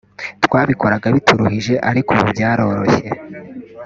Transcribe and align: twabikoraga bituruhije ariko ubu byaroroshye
twabikoraga 0.45 1.07
bituruhije 1.15 1.73
ariko 1.89 2.09
ubu 2.13 2.25
byaroroshye 2.33 3.07